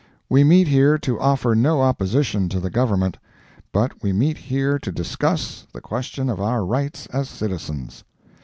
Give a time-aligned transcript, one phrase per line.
[0.29, 3.19] We meet here to offer no opposition to the Government;
[3.71, 8.03] but we meet here to discuss, the question of our rights as citizens.